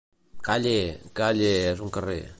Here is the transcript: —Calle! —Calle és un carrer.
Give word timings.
—Calle! 0.47 0.73
—Calle 1.19 1.53
és 1.75 1.87
un 1.89 1.97
carrer. 1.99 2.21